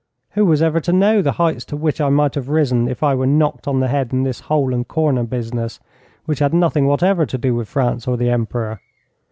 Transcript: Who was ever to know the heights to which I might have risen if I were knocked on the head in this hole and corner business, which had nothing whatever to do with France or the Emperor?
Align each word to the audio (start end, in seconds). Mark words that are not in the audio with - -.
Who 0.31 0.47
was 0.47 0.63
ever 0.63 0.79
to 0.79 0.91
know 0.91 1.21
the 1.21 1.33
heights 1.33 1.63
to 1.65 1.77
which 1.77 2.01
I 2.01 2.09
might 2.09 2.33
have 2.33 2.49
risen 2.49 2.87
if 2.87 3.03
I 3.03 3.13
were 3.13 3.27
knocked 3.27 3.67
on 3.67 3.81
the 3.81 3.87
head 3.87 4.11
in 4.11 4.23
this 4.23 4.39
hole 4.39 4.73
and 4.73 4.87
corner 4.87 5.23
business, 5.25 5.79
which 6.25 6.39
had 6.39 6.55
nothing 6.55 6.87
whatever 6.87 7.23
to 7.27 7.37
do 7.37 7.53
with 7.53 7.69
France 7.69 8.07
or 8.07 8.17
the 8.17 8.31
Emperor? 8.31 8.81